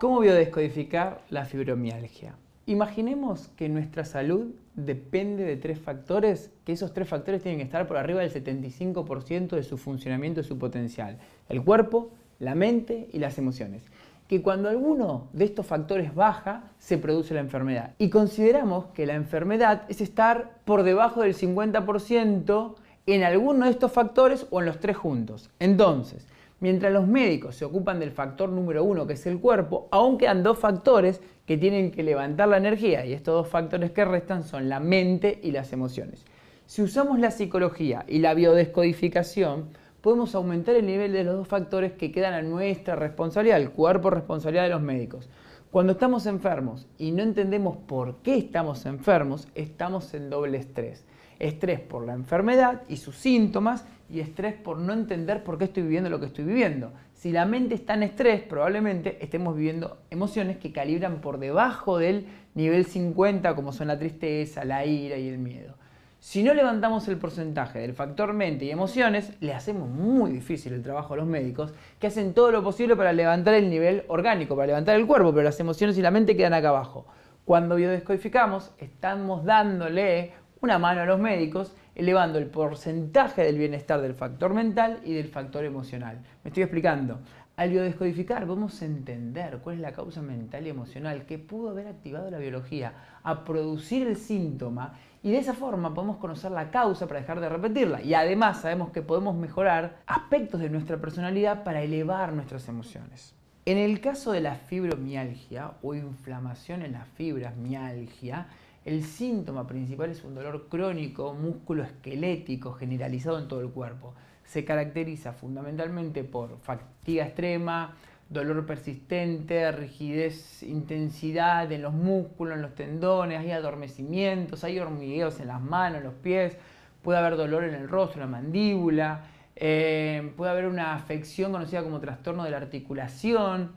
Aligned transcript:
¿Cómo 0.00 0.20
biodescodificar 0.20 1.22
la 1.28 1.44
fibromialgia? 1.44 2.36
Imaginemos 2.66 3.48
que 3.56 3.68
nuestra 3.68 4.04
salud 4.04 4.46
depende 4.76 5.42
de 5.42 5.56
tres 5.56 5.80
factores, 5.80 6.52
que 6.64 6.70
esos 6.72 6.92
tres 6.92 7.08
factores 7.08 7.42
tienen 7.42 7.58
que 7.58 7.64
estar 7.64 7.88
por 7.88 7.96
arriba 7.96 8.20
del 8.20 8.32
75% 8.32 9.56
de 9.56 9.64
su 9.64 9.76
funcionamiento 9.76 10.40
y 10.40 10.44
su 10.44 10.56
potencial. 10.56 11.18
El 11.48 11.64
cuerpo, 11.64 12.10
la 12.38 12.54
mente 12.54 13.08
y 13.12 13.18
las 13.18 13.38
emociones. 13.38 13.82
Que 14.28 14.40
cuando 14.40 14.68
alguno 14.68 15.26
de 15.32 15.46
estos 15.46 15.66
factores 15.66 16.14
baja, 16.14 16.70
se 16.78 16.96
produce 16.98 17.34
la 17.34 17.40
enfermedad. 17.40 17.94
Y 17.98 18.08
consideramos 18.08 18.84
que 18.94 19.04
la 19.04 19.14
enfermedad 19.14 19.82
es 19.88 20.00
estar 20.00 20.60
por 20.64 20.84
debajo 20.84 21.22
del 21.22 21.34
50% 21.34 22.74
en 23.06 23.24
alguno 23.24 23.64
de 23.64 23.72
estos 23.72 23.90
factores 23.90 24.46
o 24.50 24.60
en 24.60 24.66
los 24.66 24.78
tres 24.78 24.96
juntos. 24.96 25.50
Entonces, 25.58 26.28
Mientras 26.60 26.92
los 26.92 27.06
médicos 27.06 27.54
se 27.54 27.64
ocupan 27.64 28.00
del 28.00 28.10
factor 28.10 28.48
número 28.48 28.82
uno, 28.82 29.06
que 29.06 29.12
es 29.12 29.26
el 29.26 29.38
cuerpo, 29.38 29.86
aún 29.92 30.18
quedan 30.18 30.42
dos 30.42 30.58
factores 30.58 31.20
que 31.46 31.56
tienen 31.56 31.92
que 31.92 32.02
levantar 32.02 32.48
la 32.48 32.56
energía 32.56 33.06
y 33.06 33.12
estos 33.12 33.34
dos 33.34 33.48
factores 33.48 33.92
que 33.92 34.04
restan 34.04 34.42
son 34.42 34.68
la 34.68 34.80
mente 34.80 35.38
y 35.42 35.52
las 35.52 35.72
emociones. 35.72 36.24
Si 36.66 36.82
usamos 36.82 37.20
la 37.20 37.30
psicología 37.30 38.04
y 38.08 38.18
la 38.18 38.34
biodescodificación, 38.34 39.68
podemos 40.00 40.34
aumentar 40.34 40.74
el 40.74 40.86
nivel 40.86 41.12
de 41.12 41.22
los 41.22 41.36
dos 41.36 41.48
factores 41.48 41.92
que 41.92 42.10
quedan 42.10 42.34
a 42.34 42.42
nuestra 42.42 42.96
responsabilidad, 42.96 43.60
el 43.60 43.70
cuerpo 43.70 44.10
responsabilidad 44.10 44.64
de 44.64 44.70
los 44.70 44.82
médicos. 44.82 45.30
Cuando 45.70 45.92
estamos 45.92 46.26
enfermos 46.26 46.88
y 46.98 47.12
no 47.12 47.22
entendemos 47.22 47.76
por 47.76 48.16
qué 48.16 48.36
estamos 48.36 48.84
enfermos, 48.84 49.46
estamos 49.54 50.12
en 50.14 50.28
doble 50.28 50.58
estrés. 50.58 51.04
Estrés 51.38 51.80
por 51.80 52.04
la 52.04 52.14
enfermedad 52.14 52.82
y 52.88 52.96
sus 52.96 53.16
síntomas 53.16 53.84
y 54.10 54.20
estrés 54.20 54.54
por 54.54 54.78
no 54.78 54.92
entender 54.92 55.44
por 55.44 55.58
qué 55.58 55.64
estoy 55.64 55.82
viviendo 55.82 56.10
lo 56.10 56.18
que 56.18 56.26
estoy 56.26 56.44
viviendo. 56.44 56.92
Si 57.14 57.32
la 57.32 57.46
mente 57.46 57.74
está 57.74 57.94
en 57.94 58.04
estrés, 58.04 58.42
probablemente 58.42 59.18
estemos 59.20 59.56
viviendo 59.56 59.98
emociones 60.10 60.56
que 60.56 60.72
calibran 60.72 61.20
por 61.20 61.38
debajo 61.38 61.98
del 61.98 62.26
nivel 62.54 62.86
50, 62.86 63.54
como 63.54 63.72
son 63.72 63.88
la 63.88 63.98
tristeza, 63.98 64.64
la 64.64 64.86
ira 64.86 65.16
y 65.16 65.28
el 65.28 65.38
miedo. 65.38 65.74
Si 66.20 66.42
no 66.42 66.52
levantamos 66.52 67.06
el 67.06 67.16
porcentaje 67.16 67.78
del 67.78 67.94
factor 67.94 68.32
mente 68.32 68.64
y 68.64 68.70
emociones, 68.70 69.34
le 69.40 69.54
hacemos 69.54 69.88
muy 69.88 70.32
difícil 70.32 70.72
el 70.72 70.82
trabajo 70.82 71.14
a 71.14 71.16
los 71.16 71.26
médicos, 71.26 71.72
que 72.00 72.08
hacen 72.08 72.34
todo 72.34 72.50
lo 72.50 72.62
posible 72.64 72.96
para 72.96 73.12
levantar 73.12 73.54
el 73.54 73.70
nivel 73.70 74.02
orgánico, 74.08 74.56
para 74.56 74.66
levantar 74.66 74.96
el 74.96 75.06
cuerpo, 75.06 75.30
pero 75.32 75.44
las 75.44 75.60
emociones 75.60 75.96
y 75.96 76.02
la 76.02 76.10
mente 76.10 76.36
quedan 76.36 76.54
acá 76.54 76.70
abajo. 76.70 77.06
Cuando 77.44 77.76
biodescodificamos, 77.76 78.72
estamos 78.78 79.44
dándole 79.44 80.32
una 80.60 80.78
mano 80.78 81.02
a 81.02 81.06
los 81.06 81.20
médicos 81.20 81.74
elevando 81.94 82.38
el 82.38 82.46
porcentaje 82.46 83.42
del 83.42 83.58
bienestar 83.58 84.00
del 84.00 84.14
factor 84.14 84.54
mental 84.54 85.00
y 85.04 85.14
del 85.14 85.28
factor 85.28 85.64
emocional. 85.64 86.20
Me 86.42 86.48
estoy 86.48 86.64
explicando. 86.64 87.20
Al 87.56 87.70
biodescodificar 87.70 88.46
vamos 88.46 88.80
a 88.80 88.84
entender 88.84 89.58
cuál 89.58 89.76
es 89.76 89.80
la 89.80 89.92
causa 89.92 90.22
mental 90.22 90.64
y 90.64 90.70
emocional 90.70 91.26
que 91.26 91.38
pudo 91.38 91.70
haber 91.70 91.88
activado 91.88 92.30
la 92.30 92.38
biología 92.38 92.92
a 93.24 93.44
producir 93.44 94.06
el 94.06 94.16
síntoma 94.16 94.94
y 95.24 95.32
de 95.32 95.38
esa 95.38 95.54
forma 95.54 95.92
podemos 95.92 96.18
conocer 96.18 96.52
la 96.52 96.70
causa 96.70 97.08
para 97.08 97.20
dejar 97.20 97.40
de 97.40 97.48
repetirla. 97.48 98.00
Y 98.00 98.14
además 98.14 98.60
sabemos 98.60 98.90
que 98.90 99.02
podemos 99.02 99.34
mejorar 99.34 99.96
aspectos 100.06 100.60
de 100.60 100.70
nuestra 100.70 100.98
personalidad 100.98 101.64
para 101.64 101.82
elevar 101.82 102.32
nuestras 102.32 102.68
emociones. 102.68 103.34
En 103.64 103.76
el 103.76 104.00
caso 104.00 104.32
de 104.32 104.40
la 104.40 104.54
fibromialgia 104.54 105.72
o 105.82 105.94
inflamación 105.94 106.82
en 106.82 106.92
las 106.92 107.08
fibras, 107.08 107.56
mialgia, 107.56 108.46
el 108.88 109.04
síntoma 109.04 109.66
principal 109.66 110.08
es 110.08 110.24
un 110.24 110.34
dolor 110.34 110.66
crónico, 110.70 111.34
músculo 111.34 111.82
esquelético, 111.82 112.72
generalizado 112.72 113.38
en 113.38 113.46
todo 113.46 113.60
el 113.60 113.68
cuerpo. 113.68 114.14
Se 114.44 114.64
caracteriza 114.64 115.34
fundamentalmente 115.34 116.24
por 116.24 116.58
fatiga 116.60 117.26
extrema, 117.26 117.94
dolor 118.30 118.64
persistente, 118.64 119.70
rigidez, 119.72 120.62
intensidad 120.62 121.70
en 121.70 121.82
los 121.82 121.92
músculos, 121.92 122.54
en 122.54 122.62
los 122.62 122.74
tendones, 122.74 123.40
hay 123.40 123.50
adormecimientos, 123.50 124.64
hay 124.64 124.78
hormigueos 124.78 125.38
en 125.40 125.48
las 125.48 125.60
manos, 125.60 125.98
en 125.98 126.04
los 126.04 126.14
pies, 126.14 126.56
puede 127.02 127.18
haber 127.18 127.36
dolor 127.36 127.64
en 127.64 127.74
el 127.74 127.90
rostro, 127.90 128.22
en 128.22 128.30
la 128.30 128.38
mandíbula, 128.38 129.26
eh, 129.54 130.32
puede 130.34 130.50
haber 130.50 130.64
una 130.64 130.94
afección 130.94 131.52
conocida 131.52 131.82
como 131.82 132.00
trastorno 132.00 132.42
de 132.42 132.52
la 132.52 132.56
articulación. 132.56 133.72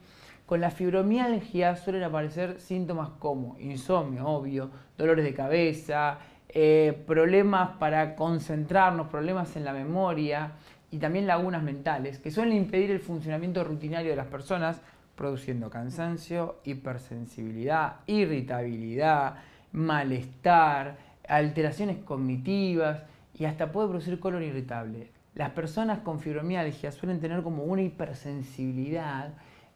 Con 0.51 0.59
la 0.59 0.69
fibromialgia 0.69 1.77
suelen 1.77 2.03
aparecer 2.03 2.59
síntomas 2.59 3.11
como 3.19 3.57
insomnio, 3.57 4.27
obvio, 4.27 4.69
dolores 4.97 5.23
de 5.23 5.33
cabeza, 5.33 6.17
eh, 6.49 7.05
problemas 7.07 7.77
para 7.77 8.17
concentrarnos, 8.17 9.07
problemas 9.07 9.55
en 9.55 9.63
la 9.63 9.71
memoria 9.71 10.51
y 10.91 10.97
también 10.97 11.25
lagunas 11.25 11.63
mentales 11.63 12.19
que 12.19 12.31
suelen 12.31 12.57
impedir 12.57 12.91
el 12.91 12.99
funcionamiento 12.99 13.63
rutinario 13.63 14.09
de 14.09 14.17
las 14.17 14.27
personas, 14.27 14.81
produciendo 15.15 15.69
cansancio, 15.69 16.57
hipersensibilidad, 16.65 18.01
irritabilidad, 18.05 19.35
malestar, 19.71 20.97
alteraciones 21.29 21.99
cognitivas 22.03 23.05
y 23.39 23.45
hasta 23.45 23.71
puede 23.71 23.87
producir 23.87 24.19
colon 24.19 24.43
irritable. 24.43 25.11
Las 25.33 25.51
personas 25.51 25.99
con 25.99 26.19
fibromialgia 26.19 26.91
suelen 26.91 27.21
tener 27.21 27.41
como 27.41 27.63
una 27.63 27.83
hipersensibilidad 27.83 29.31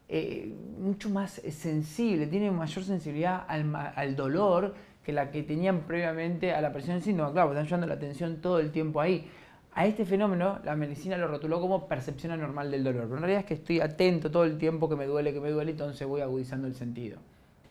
eh, 0.07 0.53
mucho 0.79 1.09
más 1.09 1.41
sensible, 1.49 2.27
tiene 2.27 2.51
mayor 2.51 2.83
sensibilidad 2.83 3.43
al, 3.47 4.15
dolor 4.15 4.75
que 5.03 5.11
la 5.11 5.31
que 5.31 5.41
tenían 5.41 5.81
previamente 5.81 6.53
a 6.53 6.61
la 6.61 6.71
presión 6.71 7.01
síntoma. 7.01 7.31
Claro, 7.31 7.49
están 7.49 7.65
llevando 7.65 7.87
la 7.87 7.95
atención 7.95 8.37
todo 8.41 8.59
el 8.59 8.71
tiempo 8.71 9.01
ahí. 9.01 9.27
A 9.73 9.85
este 9.85 10.05
fenómeno 10.05 10.59
la 10.63 10.75
medicina 10.75 11.17
lo 11.17 11.27
rotuló 11.27 11.59
como 11.59 11.87
percepción 11.87 12.31
anormal 12.31 12.71
del 12.71 12.83
dolor, 12.83 13.03
pero 13.03 13.15
en 13.15 13.21
realidad 13.21 13.41
es 13.41 13.45
que 13.45 13.53
estoy 13.55 13.81
atento 13.81 14.31
todo 14.31 14.45
el 14.45 14.57
tiempo 14.57 14.87
que 14.87 14.95
me 14.95 15.05
duele, 15.05 15.33
que 15.33 15.41
me 15.41 15.49
duele, 15.49 15.71
entonces 15.71 16.07
voy 16.07 16.21
agudizando 16.21 16.67
el 16.67 16.75
sentido. 16.75 17.17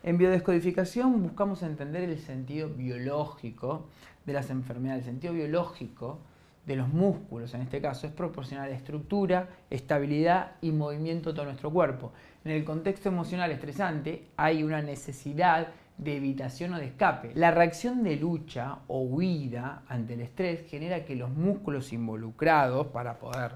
En 0.02 0.18
biodescodificación 0.18 1.22
buscamos 1.22 1.62
entender 1.62 2.02
el 2.02 2.18
sentido 2.18 2.68
biológico 2.68 3.86
de 4.26 4.32
las 4.34 4.50
enfermedades, 4.50 5.04
el 5.06 5.12
sentido 5.12 5.32
biológico 5.32 6.18
de 6.66 6.76
los 6.76 6.88
músculos, 6.88 7.52
en 7.54 7.62
este 7.62 7.80
caso, 7.80 8.06
es 8.06 8.12
proporcionar 8.12 8.70
estructura, 8.70 9.48
estabilidad 9.70 10.52
y 10.62 10.72
movimiento 10.72 11.30
a 11.30 11.34
todo 11.34 11.44
nuestro 11.44 11.70
cuerpo. 11.70 12.12
En 12.44 12.52
el 12.52 12.64
contexto 12.64 13.08
emocional 13.08 13.50
estresante 13.50 14.28
hay 14.36 14.62
una 14.62 14.80
necesidad 14.80 15.69
de 15.98 16.16
evitación 16.16 16.75
o 16.75 16.78
de 16.78 16.86
escape. 16.86 17.32
La 17.34 17.50
reacción 17.50 18.02
de 18.02 18.16
lucha 18.16 18.78
o 18.88 19.02
huida 19.02 19.82
ante 19.88 20.14
el 20.14 20.22
estrés 20.22 20.69
genera 20.69 21.04
que 21.04 21.16
los 21.16 21.30
músculos 21.30 21.92
involucrados 21.92 22.88
para 22.88 23.19
poder 23.19 23.52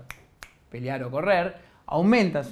pelear 0.70 1.02
o 1.02 1.10
correr 1.10 1.56
aumentan, 1.86 2.44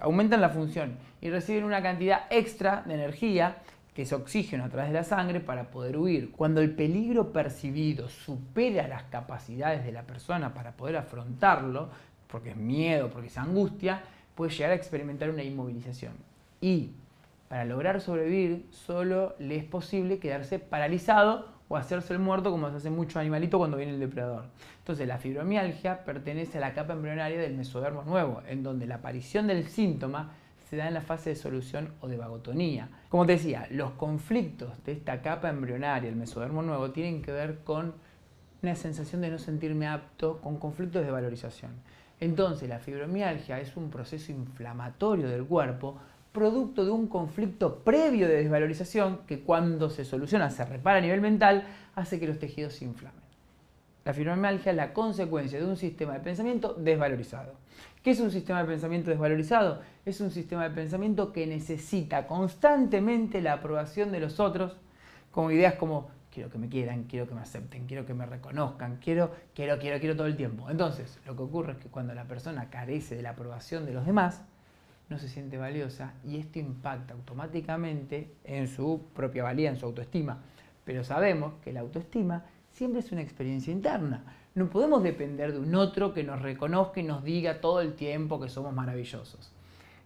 aumentan 0.00 0.40
la 0.40 0.50
función 0.50 0.96
y 1.20 1.30
reciben 1.30 1.64
una 1.64 1.80
cantidad 1.80 2.24
extra 2.30 2.82
de 2.84 2.94
energía 2.94 3.58
que 3.94 4.02
es 4.02 4.12
oxígeno 4.12 4.64
a 4.64 4.68
través 4.68 4.90
de 4.90 4.98
la 4.98 5.04
sangre 5.04 5.40
para 5.40 5.70
poder 5.70 5.96
huir. 5.96 6.30
Cuando 6.30 6.60
el 6.60 6.70
peligro 6.70 7.32
percibido 7.32 8.08
supera 8.08 8.86
las 8.88 9.04
capacidades 9.04 9.84
de 9.84 9.92
la 9.92 10.02
persona 10.02 10.54
para 10.54 10.72
poder 10.72 10.96
afrontarlo, 10.96 11.90
porque 12.28 12.50
es 12.50 12.56
miedo, 12.56 13.10
porque 13.10 13.28
es 13.28 13.38
angustia, 13.38 14.02
puede 14.34 14.52
llegar 14.52 14.70
a 14.70 14.74
experimentar 14.74 15.30
una 15.30 15.42
inmovilización. 15.42 16.12
Y 16.60 16.90
para 17.48 17.64
lograr 17.64 18.00
sobrevivir 18.00 18.66
solo 18.70 19.34
le 19.38 19.56
es 19.56 19.64
posible 19.64 20.18
quedarse 20.18 20.60
paralizado 20.60 21.48
o 21.68 21.76
hacerse 21.76 22.12
el 22.12 22.18
muerto 22.18 22.50
como 22.50 22.70
se 22.70 22.76
hace 22.76 22.90
mucho 22.90 23.18
animalito 23.18 23.58
cuando 23.58 23.76
viene 23.76 23.92
el 23.92 24.00
depredador. 24.00 24.44
Entonces 24.78 25.06
la 25.06 25.18
fibromialgia 25.18 26.04
pertenece 26.04 26.58
a 26.58 26.60
la 26.60 26.74
capa 26.74 26.92
embrionaria 26.92 27.40
del 27.40 27.56
mesodermo 27.56 28.02
nuevo, 28.02 28.42
en 28.46 28.62
donde 28.62 28.86
la 28.86 28.96
aparición 28.96 29.46
del 29.46 29.68
síntoma 29.68 30.32
se 30.70 30.76
da 30.76 30.86
en 30.86 30.94
la 30.94 31.00
fase 31.00 31.30
de 31.30 31.36
solución 31.36 31.94
o 32.00 32.06
de 32.06 32.16
vagotonía. 32.16 32.88
Como 33.08 33.26
te 33.26 33.32
decía, 33.32 33.66
los 33.72 33.90
conflictos 33.92 34.70
de 34.84 34.92
esta 34.92 35.20
capa 35.20 35.50
embrionaria, 35.50 36.08
el 36.08 36.14
mesodermo 36.14 36.62
nuevo, 36.62 36.92
tienen 36.92 37.22
que 37.22 37.32
ver 37.32 37.58
con 37.64 37.94
una 38.62 38.76
sensación 38.76 39.20
de 39.20 39.30
no 39.30 39.38
sentirme 39.38 39.88
apto, 39.88 40.40
con 40.40 40.58
conflictos 40.58 41.04
de 41.04 41.10
valorización. 41.10 41.72
Entonces, 42.20 42.68
la 42.68 42.78
fibromialgia 42.78 43.58
es 43.58 43.76
un 43.76 43.90
proceso 43.90 44.30
inflamatorio 44.30 45.28
del 45.28 45.44
cuerpo, 45.44 45.98
producto 46.30 46.84
de 46.84 46.92
un 46.92 47.08
conflicto 47.08 47.80
previo 47.80 48.28
de 48.28 48.36
desvalorización 48.36 49.22
que 49.26 49.40
cuando 49.40 49.90
se 49.90 50.04
soluciona, 50.04 50.50
se 50.50 50.64
repara 50.64 50.98
a 50.98 51.00
nivel 51.00 51.20
mental, 51.20 51.64
hace 51.96 52.20
que 52.20 52.28
los 52.28 52.38
tejidos 52.38 52.74
se 52.74 52.84
inflamen. 52.84 53.20
La 54.04 54.14
fibromialgia 54.14 54.70
es 54.70 54.76
la 54.76 54.92
consecuencia 54.92 55.58
de 55.58 55.66
un 55.66 55.76
sistema 55.76 56.12
de 56.12 56.20
pensamiento 56.20 56.74
desvalorizado. 56.74 57.54
¿Qué 58.02 58.12
es 58.12 58.20
un 58.20 58.30
sistema 58.30 58.62
de 58.62 58.68
pensamiento 58.68 59.10
desvalorizado? 59.10 59.82
Es 60.06 60.22
un 60.22 60.30
sistema 60.30 60.66
de 60.66 60.74
pensamiento 60.74 61.34
que 61.34 61.46
necesita 61.46 62.26
constantemente 62.26 63.42
la 63.42 63.54
aprobación 63.54 64.10
de 64.10 64.20
los 64.20 64.40
otros, 64.40 64.78
con 65.30 65.52
ideas 65.52 65.74
como 65.74 66.08
quiero 66.32 66.48
que 66.48 66.56
me 66.56 66.70
quieran, 66.70 67.04
quiero 67.04 67.28
que 67.28 67.34
me 67.34 67.42
acepten, 67.42 67.86
quiero 67.86 68.06
que 68.06 68.14
me 68.14 68.24
reconozcan, 68.24 68.96
quiero, 69.04 69.32
quiero, 69.54 69.78
quiero, 69.78 70.00
quiero 70.00 70.16
todo 70.16 70.28
el 70.28 70.36
tiempo. 70.36 70.70
Entonces, 70.70 71.18
lo 71.26 71.36
que 71.36 71.42
ocurre 71.42 71.72
es 71.72 71.78
que 71.78 71.88
cuando 71.88 72.14
la 72.14 72.24
persona 72.24 72.70
carece 72.70 73.16
de 73.16 73.22
la 73.22 73.30
aprobación 73.30 73.84
de 73.84 73.92
los 73.92 74.06
demás, 74.06 74.44
no 75.10 75.18
se 75.18 75.28
siente 75.28 75.58
valiosa 75.58 76.14
y 76.24 76.38
esto 76.38 76.58
impacta 76.58 77.12
automáticamente 77.12 78.32
en 78.44 78.66
su 78.66 79.08
propia 79.14 79.42
valía, 79.42 79.68
en 79.68 79.76
su 79.76 79.84
autoestima. 79.84 80.38
Pero 80.86 81.04
sabemos 81.04 81.52
que 81.62 81.74
la 81.74 81.80
autoestima 81.80 82.46
siempre 82.72 83.00
es 83.00 83.12
una 83.12 83.22
experiencia 83.22 83.72
interna. 83.72 84.24
No 84.54 84.68
podemos 84.68 85.02
depender 85.02 85.52
de 85.52 85.58
un 85.58 85.74
otro 85.74 86.12
que 86.12 86.24
nos 86.24 86.42
reconozca 86.42 87.00
y 87.00 87.04
nos 87.04 87.22
diga 87.22 87.60
todo 87.60 87.80
el 87.80 87.94
tiempo 87.94 88.40
que 88.40 88.48
somos 88.48 88.74
maravillosos. 88.74 89.52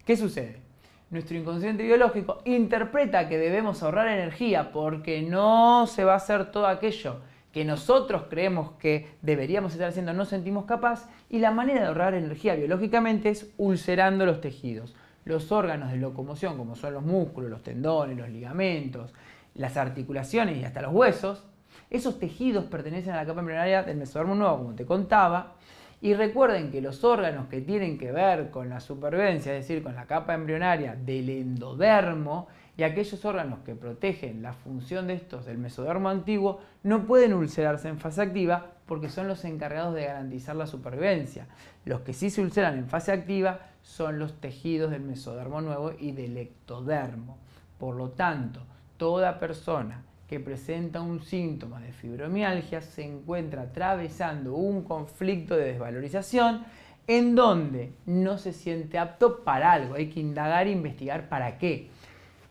¿Qué 0.05 0.17
sucede? 0.17 0.65
nuestro 1.11 1.37
inconsciente 1.37 1.85
biológico 1.85 2.43
interpreta 2.45 3.29
que 3.29 3.39
debemos 3.39 3.83
ahorrar 3.83 4.09
energía 4.09 4.73
porque 4.73 5.23
no 5.23 5.87
se 5.87 6.03
va 6.03 6.15
a 6.15 6.17
hacer 6.17 6.51
todo 6.51 6.67
aquello 6.67 7.21
que 7.53 7.65
nosotros 7.65 8.25
creemos 8.29 8.73
que 8.81 9.15
deberíamos 9.23 9.73
estar 9.73 9.89
haciendo, 9.89 10.13
no 10.13 10.25
sentimos 10.25 10.65
capaz, 10.65 11.09
y 11.31 11.39
la 11.39 11.53
manera 11.53 11.83
de 11.83 11.87
ahorrar 11.87 12.15
energía 12.15 12.57
biológicamente 12.57 13.29
es 13.29 13.49
ulcerando 13.59 14.27
los 14.27 14.41
tejidos. 14.41 14.93
Los 15.25 15.53
órganos 15.53 15.93
de 15.93 15.99
locomoción, 15.99 16.57
como 16.59 16.75
son 16.75 16.95
los 16.95 17.05
músculos, 17.05 17.49
los 17.49 17.63
tendones, 17.63 18.19
los 18.19 18.29
ligamentos, 18.29 19.15
las 19.55 19.77
articulaciones 19.77 20.59
y 20.59 20.65
hasta 20.65 20.83
los 20.83 20.93
huesos, 20.93 21.45
esos 21.91 22.19
tejidos 22.19 22.65
pertenecen 22.65 23.15
a 23.15 23.17
la 23.17 23.27
capa 23.27 23.41
embrionaria 23.41 23.83
del 23.83 23.97
mesodermo 23.97 24.35
nuevo, 24.35 24.59
como 24.59 24.75
te 24.75 24.87
contaba, 24.87 25.55
y 26.01 26.13
recuerden 26.15 26.71
que 26.71 26.83
los 26.83 27.03
órganos 27.03 27.49
que 27.49 27.61
tienen 27.63 27.97
que 27.97 28.13
ver 28.13 28.51
con 28.51 28.69
la 28.69 28.81
supervivencia, 28.81 29.57
es 29.57 29.67
decir, 29.67 29.83
con 29.83 29.95
la 29.95 30.07
capa 30.07 30.35
embrionaria 30.35 30.95
del 30.95 31.31
endodermo, 31.31 32.49
y 32.77 32.83
aquellos 32.83 33.25
órganos 33.25 33.61
que 33.61 33.75
protegen 33.75 34.43
la 34.43 34.53
función 34.53 35.07
de 35.07 35.15
estos 35.15 35.47
del 35.47 35.59
mesodermo 35.59 36.09
antiguo, 36.09 36.61
no 36.83 37.07
pueden 37.07 37.33
ulcerarse 37.33 37.89
en 37.89 37.99
fase 37.99 38.21
activa 38.21 38.73
porque 38.87 39.09
son 39.09 39.29
los 39.29 39.45
encargados 39.45 39.95
de 39.95 40.05
garantizar 40.05 40.57
la 40.57 40.67
supervivencia. 40.67 41.47
Los 41.85 42.01
que 42.01 42.13
sí 42.13 42.31
se 42.31 42.43
ulceran 42.43 42.77
en 42.77 42.89
fase 42.89 43.13
activa 43.13 43.61
son 43.83 44.19
los 44.19 44.41
tejidos 44.41 44.91
del 44.91 45.03
mesodermo 45.03 45.61
nuevo 45.61 45.93
y 45.99 46.13
del 46.13 46.37
ectodermo. 46.37 47.39
Por 47.79 47.95
lo 47.95 48.11
tanto, 48.11 48.67
toda 48.97 49.39
persona 49.39 50.03
que 50.29 50.41
presenta 50.41 51.01
un 51.01 51.21
síntoma 51.21 51.81
de 51.81 51.93
fibromialgia 51.93 52.81
se 52.81 53.05
encuentra 53.05 53.63
atravesando 53.63 54.55
un 54.55 54.83
conflicto 54.83 55.57
de 55.57 55.73
desvalorización 55.73 56.65
en 57.07 57.35
donde 57.35 57.93
no 58.07 58.39
se 58.39 58.53
siente 58.53 58.99
apto 58.99 59.45
para 59.45 59.73
algo. 59.73 59.95
Hay 59.95 60.09
que 60.09 60.21
indagar 60.21 60.67
e 60.67 60.71
investigar 60.71 61.29
para 61.29 61.59
qué. 61.59 61.91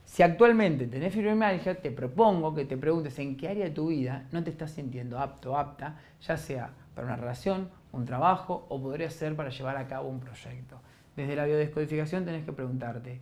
Si 0.05 0.21
actualmente 0.21 0.85
tenés 0.85 1.13
fibromialgia, 1.13 1.81
te 1.81 1.89
propongo 1.89 2.53
que 2.53 2.65
te 2.65 2.77
preguntes 2.77 3.17
en 3.17 3.35
qué 3.35 3.49
área 3.49 3.65
de 3.65 3.71
tu 3.71 3.87
vida 3.87 4.27
no 4.31 4.43
te 4.43 4.51
estás 4.51 4.71
sintiendo 4.71 5.17
apto 5.17 5.53
o 5.53 5.57
apta, 5.57 5.99
ya 6.21 6.37
sea 6.37 6.69
para 6.93 7.07
una 7.07 7.15
relación, 7.15 7.69
un 7.91 8.05
trabajo 8.05 8.67
o 8.69 8.79
podría 8.79 9.09
ser 9.09 9.35
para 9.35 9.49
llevar 9.49 9.77
a 9.77 9.87
cabo 9.87 10.09
un 10.09 10.19
proyecto. 10.19 10.79
Desde 11.15 11.35
la 11.35 11.45
biodescodificación 11.45 12.25
tenés 12.25 12.45
que 12.45 12.53
preguntarte, 12.53 13.21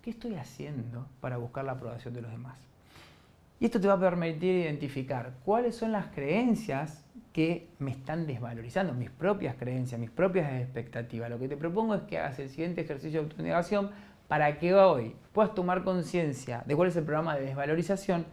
¿qué 0.00 0.10
estoy 0.10 0.34
haciendo 0.34 1.06
para 1.20 1.36
buscar 1.36 1.64
la 1.64 1.72
aprobación 1.72 2.14
de 2.14 2.22
los 2.22 2.32
demás? 2.32 2.71
Y 3.62 3.66
esto 3.66 3.80
te 3.80 3.86
va 3.86 3.94
a 3.94 4.00
permitir 4.00 4.56
identificar 4.56 5.34
cuáles 5.44 5.76
son 5.76 5.92
las 5.92 6.06
creencias 6.08 7.04
que 7.32 7.68
me 7.78 7.92
están 7.92 8.26
desvalorizando, 8.26 8.92
mis 8.92 9.08
propias 9.08 9.54
creencias, 9.54 10.00
mis 10.00 10.10
propias 10.10 10.52
expectativas. 10.60 11.30
Lo 11.30 11.38
que 11.38 11.46
te 11.46 11.56
propongo 11.56 11.94
es 11.94 12.02
que 12.02 12.18
hagas 12.18 12.40
el 12.40 12.48
siguiente 12.48 12.80
ejercicio 12.80 13.20
de 13.20 13.28
autonegación 13.28 13.92
para 14.26 14.58
que 14.58 14.74
hoy 14.74 15.14
puedas 15.32 15.54
tomar 15.54 15.84
conciencia 15.84 16.64
de 16.66 16.74
cuál 16.74 16.88
es 16.88 16.96
el 16.96 17.04
programa 17.04 17.36
de 17.36 17.42
desvalorización 17.42 18.26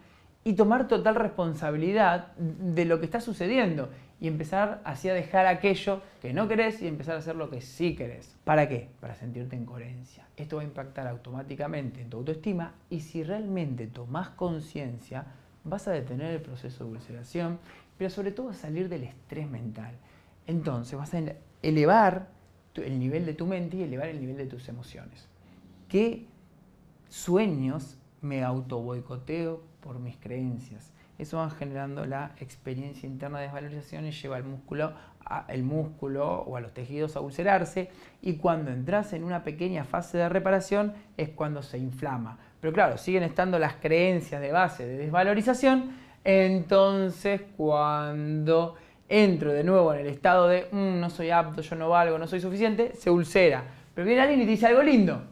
y 0.43 0.53
tomar 0.53 0.87
total 0.87 1.15
responsabilidad 1.15 2.35
de 2.37 2.85
lo 2.85 2.99
que 2.99 3.05
está 3.05 3.19
sucediendo 3.21 3.89
y 4.21 4.27
empezar 4.27 4.81
así 4.83 5.09
a 5.09 5.13
dejar 5.13 5.45
aquello 5.45 6.01
que 6.21 6.33
no 6.33 6.47
querés 6.47 6.81
y 6.81 6.87
empezar 6.87 7.15
a 7.15 7.19
hacer 7.19 7.35
lo 7.35 7.49
que 7.49 7.61
sí 7.61 7.95
querés. 7.95 8.35
¿Para 8.43 8.67
qué? 8.67 8.89
Para 8.99 9.15
sentirte 9.15 9.55
en 9.55 9.65
coherencia. 9.65 10.27
Esto 10.35 10.57
va 10.57 10.61
a 10.61 10.65
impactar 10.65 11.07
automáticamente 11.07 12.01
en 12.01 12.09
tu 12.09 12.17
autoestima 12.17 12.73
y 12.89 13.01
si 13.01 13.23
realmente 13.23 13.87
tomás 13.87 14.29
conciencia 14.29 15.25
vas 15.63 15.87
a 15.87 15.91
detener 15.91 16.33
el 16.33 16.41
proceso 16.41 16.85
de 16.85 16.91
ulceración, 16.91 17.59
pero 17.97 18.09
sobre 18.09 18.31
todo 18.31 18.49
a 18.49 18.53
salir 18.53 18.89
del 18.89 19.03
estrés 19.03 19.49
mental. 19.49 19.93
Entonces 20.47 20.97
vas 20.97 21.13
a 21.13 21.21
elevar 21.61 22.27
el 22.75 22.99
nivel 22.99 23.25
de 23.25 23.33
tu 23.33 23.45
mente 23.45 23.77
y 23.77 23.83
elevar 23.83 24.07
el 24.07 24.19
nivel 24.19 24.37
de 24.37 24.45
tus 24.45 24.67
emociones. 24.69 25.27
¿Qué 25.87 26.25
sueños 27.09 27.97
me 28.21 28.43
auto 28.43 28.79
boicoteo 28.81 29.61
por 29.81 29.99
mis 29.99 30.17
creencias? 30.17 30.91
Eso 31.19 31.37
va 31.37 31.49
generando 31.49 32.05
la 32.05 32.31
experiencia 32.39 33.05
interna 33.05 33.39
de 33.39 33.45
desvalorización 33.45 34.05
y 34.05 34.11
lleva 34.11 34.37
al 34.37 34.45
músculo, 34.45 34.93
el 35.49 35.63
músculo 35.63 36.43
o 36.43 36.55
a 36.55 36.61
los 36.61 36.73
tejidos 36.73 37.17
a 37.17 37.19
ulcerarse 37.19 37.89
y 38.21 38.35
cuando 38.35 38.71
entras 38.71 39.11
en 39.11 39.25
una 39.25 39.43
pequeña 39.43 39.83
fase 39.83 40.17
de 40.17 40.29
reparación 40.29 40.93
es 41.17 41.29
cuando 41.29 41.61
se 41.61 41.77
inflama. 41.77 42.39
Pero 42.61 42.73
claro, 42.73 42.97
siguen 42.97 43.23
estando 43.23 43.59
las 43.59 43.75
creencias 43.75 44.39
de 44.41 44.51
base 44.51 44.85
de 44.85 44.97
desvalorización, 44.97 45.91
entonces 46.23 47.41
cuando 47.57 48.75
entro 49.09 49.51
de 49.51 49.63
nuevo 49.63 49.93
en 49.93 50.01
el 50.01 50.07
estado 50.07 50.47
de 50.47 50.67
mm, 50.71 50.99
no 50.99 51.09
soy 51.09 51.31
apto, 51.31 51.61
yo 51.61 51.75
no 51.75 51.89
valgo, 51.89 52.17
no 52.17 52.27
soy 52.27 52.39
suficiente, 52.39 52.93
se 52.95 53.09
ulcera. 53.09 53.63
Pero 53.93 54.05
viene 54.05 54.21
alguien 54.21 54.41
y 54.41 54.45
dice 54.45 54.67
algo 54.67 54.83
lindo. 54.83 55.23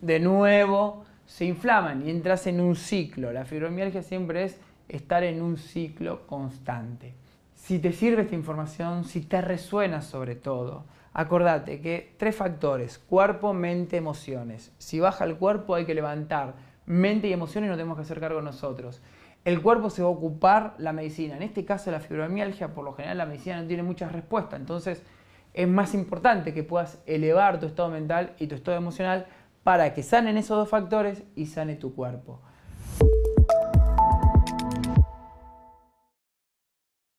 De 0.00 0.20
nuevo 0.20 1.05
se 1.26 1.44
inflaman 1.44 2.06
y 2.06 2.10
entras 2.10 2.46
en 2.46 2.60
un 2.60 2.76
ciclo. 2.76 3.32
La 3.32 3.44
fibromialgia 3.44 4.02
siempre 4.02 4.44
es 4.44 4.58
estar 4.88 5.24
en 5.24 5.42
un 5.42 5.56
ciclo 5.56 6.26
constante. 6.26 7.14
Si 7.54 7.78
te 7.78 7.92
sirve 7.92 8.22
esta 8.22 8.34
información, 8.34 9.04
si 9.04 9.22
te 9.22 9.40
resuena 9.40 10.02
sobre 10.02 10.36
todo, 10.36 10.84
acordate 11.12 11.80
que 11.80 12.14
tres 12.16 12.36
factores, 12.36 12.98
cuerpo, 12.98 13.52
mente, 13.52 13.96
emociones. 13.96 14.72
Si 14.78 15.00
baja 15.00 15.24
el 15.24 15.36
cuerpo 15.36 15.74
hay 15.74 15.84
que 15.84 15.94
levantar 15.94 16.54
mente 16.86 17.26
y 17.26 17.32
emociones 17.32 17.68
no 17.68 17.76
tenemos 17.76 17.96
que 17.96 18.02
hacer 18.02 18.20
cargo 18.20 18.40
nosotros. 18.40 19.02
El 19.44 19.62
cuerpo 19.62 19.90
se 19.90 20.02
va 20.02 20.08
a 20.08 20.12
ocupar 20.12 20.74
la 20.78 20.92
medicina. 20.92 21.36
En 21.36 21.42
este 21.42 21.64
caso 21.64 21.90
la 21.90 22.00
fibromialgia, 22.00 22.74
por 22.74 22.84
lo 22.84 22.92
general 22.92 23.18
la 23.18 23.26
medicina 23.26 23.60
no 23.60 23.66
tiene 23.66 23.82
muchas 23.82 24.12
respuestas, 24.12 24.60
entonces 24.60 25.02
es 25.54 25.66
más 25.66 25.94
importante 25.94 26.52
que 26.52 26.62
puedas 26.62 27.02
elevar 27.06 27.58
tu 27.58 27.66
estado 27.66 27.88
mental 27.88 28.34
y 28.38 28.46
tu 28.46 28.54
estado 28.54 28.76
emocional 28.76 29.26
para 29.66 29.94
que 29.94 30.04
sanen 30.04 30.38
esos 30.38 30.56
dos 30.56 30.68
factores 30.68 31.24
y 31.34 31.46
sane 31.46 31.74
tu 31.74 31.92
cuerpo. 31.92 32.40